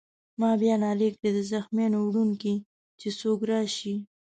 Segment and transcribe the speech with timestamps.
[0.39, 2.53] ما بیا نارې کړې: د زخمیانو وړونکی!
[2.99, 3.95] چې څوک راشي.